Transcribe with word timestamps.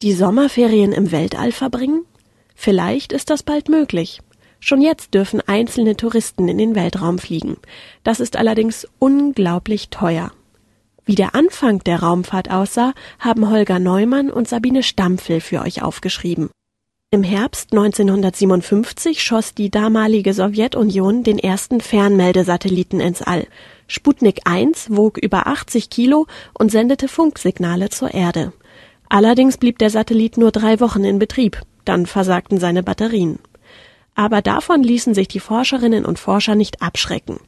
Die 0.00 0.12
Sommerferien 0.12 0.92
im 0.92 1.10
Weltall 1.10 1.50
verbringen? 1.50 2.04
Vielleicht 2.54 3.12
ist 3.12 3.30
das 3.30 3.42
bald 3.42 3.68
möglich. 3.68 4.20
Schon 4.60 4.80
jetzt 4.80 5.12
dürfen 5.12 5.40
einzelne 5.40 5.96
Touristen 5.96 6.46
in 6.46 6.56
den 6.56 6.76
Weltraum 6.76 7.18
fliegen. 7.18 7.56
Das 8.04 8.20
ist 8.20 8.36
allerdings 8.36 8.86
unglaublich 9.00 9.88
teuer. 9.88 10.30
Wie 11.04 11.16
der 11.16 11.34
Anfang 11.34 11.80
der 11.80 11.98
Raumfahrt 11.98 12.48
aussah, 12.48 12.94
haben 13.18 13.50
Holger 13.50 13.80
Neumann 13.80 14.30
und 14.30 14.46
Sabine 14.46 14.84
Stampfel 14.84 15.40
für 15.40 15.62
euch 15.62 15.82
aufgeschrieben. 15.82 16.48
Im 17.10 17.24
Herbst 17.24 17.72
1957 17.72 19.20
schoss 19.20 19.54
die 19.54 19.68
damalige 19.68 20.32
Sowjetunion 20.32 21.24
den 21.24 21.40
ersten 21.40 21.80
Fernmeldesatelliten 21.80 23.00
ins 23.00 23.20
All. 23.20 23.48
Sputnik 23.88 24.42
1 24.44 24.94
wog 24.94 25.18
über 25.18 25.48
80 25.48 25.90
Kilo 25.90 26.28
und 26.56 26.70
sendete 26.70 27.08
Funksignale 27.08 27.88
zur 27.88 28.14
Erde. 28.14 28.52
Allerdings 29.08 29.56
blieb 29.56 29.78
der 29.78 29.90
Satellit 29.90 30.36
nur 30.36 30.52
drei 30.52 30.80
Wochen 30.80 31.04
in 31.04 31.18
Betrieb, 31.18 31.62
dann 31.84 32.06
versagten 32.06 32.58
seine 32.58 32.82
Batterien. 32.82 33.38
Aber 34.14 34.42
davon 34.42 34.82
ließen 34.82 35.14
sich 35.14 35.28
die 35.28 35.40
Forscherinnen 35.40 36.04
und 36.04 36.18
Forscher 36.18 36.54
nicht 36.54 36.82
abschrecken. 36.82 37.38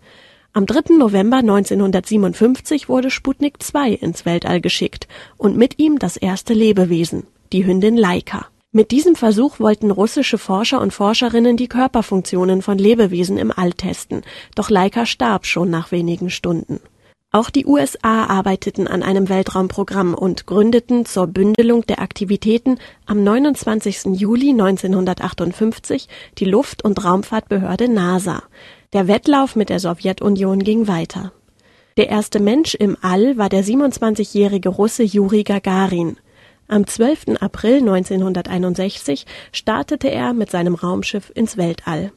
Am 0.52 0.66
3. 0.66 0.96
November 0.96 1.38
1957 1.38 2.88
wurde 2.88 3.10
Sputnik 3.10 3.62
2 3.62 3.90
ins 3.90 4.24
Weltall 4.24 4.60
geschickt 4.60 5.06
und 5.36 5.56
mit 5.56 5.78
ihm 5.78 5.98
das 5.98 6.16
erste 6.16 6.54
Lebewesen, 6.54 7.26
die 7.52 7.64
Hündin 7.66 7.96
Laika. 7.96 8.46
Mit 8.72 8.92
diesem 8.92 9.16
Versuch 9.16 9.60
wollten 9.60 9.90
russische 9.90 10.38
Forscher 10.38 10.80
und 10.80 10.92
Forscherinnen 10.92 11.56
die 11.56 11.68
Körperfunktionen 11.68 12.62
von 12.62 12.78
Lebewesen 12.78 13.36
im 13.36 13.52
All 13.54 13.72
testen, 13.72 14.22
doch 14.54 14.70
Laika 14.70 15.06
starb 15.06 15.44
schon 15.44 15.70
nach 15.70 15.90
wenigen 15.92 16.30
Stunden. 16.30 16.80
Auch 17.32 17.50
die 17.50 17.64
USA 17.64 18.24
arbeiteten 18.24 18.88
an 18.88 19.04
einem 19.04 19.28
Weltraumprogramm 19.28 20.14
und 20.14 20.46
gründeten 20.46 21.06
zur 21.06 21.28
Bündelung 21.28 21.86
der 21.86 22.00
Aktivitäten 22.02 22.78
am 23.06 23.22
29. 23.22 24.18
Juli 24.18 24.50
1958 24.50 26.08
die 26.38 26.44
Luft- 26.44 26.82
und 26.82 27.04
Raumfahrtbehörde 27.04 27.88
NASA. 27.88 28.42
Der 28.92 29.06
Wettlauf 29.06 29.54
mit 29.54 29.68
der 29.68 29.78
Sowjetunion 29.78 30.58
ging 30.64 30.88
weiter. 30.88 31.32
Der 31.96 32.08
erste 32.08 32.40
Mensch 32.40 32.74
im 32.74 32.96
All 33.00 33.38
war 33.38 33.48
der 33.48 33.62
27-jährige 33.62 34.68
Russe 34.68 35.04
Juri 35.04 35.44
Gagarin. 35.44 36.16
Am 36.66 36.84
12. 36.84 37.36
April 37.38 37.76
1961 37.76 39.24
startete 39.52 40.10
er 40.10 40.32
mit 40.32 40.50
seinem 40.50 40.74
Raumschiff 40.74 41.30
ins 41.32 41.56
Weltall. 41.56 42.10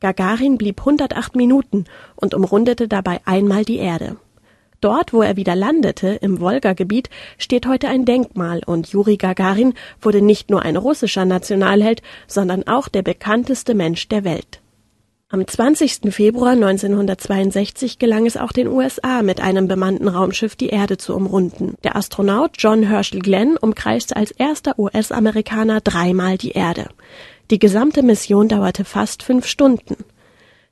Gagarin 0.00 0.58
blieb 0.58 0.80
108 0.80 1.36
Minuten 1.36 1.84
und 2.16 2.34
umrundete 2.34 2.88
dabei 2.88 3.20
einmal 3.24 3.64
die 3.64 3.78
Erde. 3.78 4.16
Dort, 4.80 5.12
wo 5.12 5.22
er 5.22 5.36
wieder 5.36 5.54
landete, 5.54 6.08
im 6.08 6.40
Wolga-Gebiet, 6.40 7.10
steht 7.36 7.66
heute 7.66 7.88
ein 7.88 8.06
Denkmal 8.06 8.62
und 8.64 8.88
Juri 8.88 9.16
Gagarin 9.16 9.74
wurde 10.00 10.22
nicht 10.22 10.48
nur 10.48 10.62
ein 10.62 10.76
russischer 10.76 11.26
Nationalheld, 11.26 12.00
sondern 12.26 12.66
auch 12.66 12.88
der 12.88 13.02
bekannteste 13.02 13.74
Mensch 13.74 14.08
der 14.08 14.24
Welt. 14.24 14.60
Am 15.32 15.46
20. 15.46 16.12
Februar 16.12 16.52
1962 16.52 18.00
gelang 18.00 18.26
es 18.26 18.36
auch 18.36 18.50
den 18.50 18.66
USA, 18.66 19.22
mit 19.22 19.40
einem 19.40 19.68
bemannten 19.68 20.08
Raumschiff 20.08 20.56
die 20.56 20.70
Erde 20.70 20.96
zu 20.96 21.14
umrunden. 21.14 21.76
Der 21.84 21.94
Astronaut 21.94 22.52
John 22.58 22.82
Herschel 22.82 23.20
Glenn 23.20 23.56
umkreiste 23.56 24.16
als 24.16 24.32
erster 24.32 24.76
US-Amerikaner 24.76 25.82
dreimal 25.82 26.36
die 26.36 26.50
Erde. 26.50 26.88
Die 27.52 27.60
gesamte 27.60 28.02
Mission 28.02 28.48
dauerte 28.48 28.84
fast 28.84 29.22
fünf 29.22 29.46
Stunden. 29.46 29.98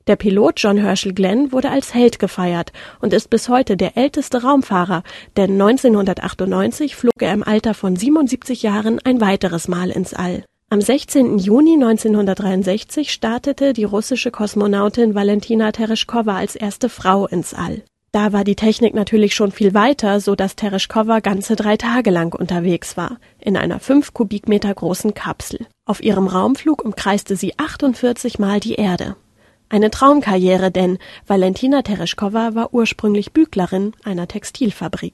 Der 0.09 0.15
Pilot 0.15 0.55
John 0.57 0.77
Herschel 0.77 1.13
Glenn 1.13 1.51
wurde 1.51 1.69
als 1.69 1.93
Held 1.93 2.17
gefeiert 2.17 2.73
und 2.99 3.13
ist 3.13 3.29
bis 3.29 3.47
heute 3.47 3.77
der 3.77 3.95
älteste 3.95 4.41
Raumfahrer, 4.41 5.03
denn 5.37 5.51
1998 5.51 6.95
flog 6.95 7.13
er 7.19 7.31
im 7.31 7.43
Alter 7.43 7.75
von 7.75 7.95
77 7.95 8.63
Jahren 8.63 8.97
ein 9.03 9.21
weiteres 9.21 9.67
Mal 9.67 9.91
ins 9.91 10.15
All. 10.15 10.43
Am 10.71 10.81
16. 10.81 11.37
Juni 11.37 11.73
1963 11.73 13.13
startete 13.13 13.73
die 13.73 13.83
russische 13.83 14.31
Kosmonautin 14.31 15.13
Valentina 15.13 15.71
Tereshkova 15.71 16.37
als 16.37 16.55
erste 16.55 16.89
Frau 16.89 17.27
ins 17.27 17.53
All. 17.53 17.83
Da 18.11 18.33
war 18.33 18.43
die 18.43 18.55
Technik 18.55 18.95
natürlich 18.95 19.35
schon 19.35 19.51
viel 19.51 19.75
weiter, 19.75 20.21
so 20.21 20.33
dass 20.33 20.55
Tereshkova 20.55 21.19
ganze 21.19 21.55
drei 21.55 21.77
Tage 21.77 22.09
lang 22.09 22.33
unterwegs 22.33 22.97
war, 22.97 23.19
in 23.37 23.55
einer 23.55 23.79
fünf 23.79 24.15
Kubikmeter 24.15 24.73
großen 24.73 25.13
Kapsel. 25.13 25.67
Auf 25.85 26.01
ihrem 26.01 26.25
Raumflug 26.25 26.83
umkreiste 26.83 27.35
sie 27.35 27.59
48 27.59 28.39
Mal 28.39 28.59
die 28.59 28.73
Erde. 28.73 29.15
Eine 29.71 29.91
Traumkarriere, 29.91 30.71
denn 30.71 30.97
Valentina 31.27 31.83
Tereshkova 31.83 32.55
war 32.55 32.73
ursprünglich 32.73 33.33
Büglerin 33.33 33.93
einer 34.03 34.27
Textilfabrik 34.27 35.13